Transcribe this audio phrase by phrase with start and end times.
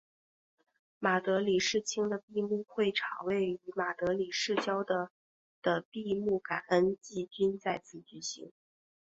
[0.97, 5.11] 马德里世青的闭幕会场位于马德里市郊的
[5.61, 8.51] 的闭幕感恩祭均在此举行。